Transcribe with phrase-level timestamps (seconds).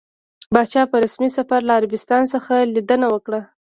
[0.53, 3.41] پاچا په رسمي سفر له عربستان څخه ليدنه وکړه.